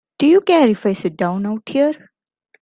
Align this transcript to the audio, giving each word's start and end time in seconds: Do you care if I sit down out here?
Do 0.17 0.25
you 0.25 0.41
care 0.41 0.67
if 0.67 0.87
I 0.87 0.93
sit 0.93 1.15
down 1.15 1.45
out 1.45 1.69
here? 1.69 2.09